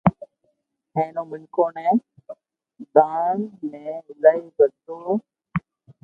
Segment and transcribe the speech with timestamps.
[0.95, 1.85] ھين او منيکون ني
[2.95, 3.35] دان
[3.71, 4.97] درم ايلائي ڪرتو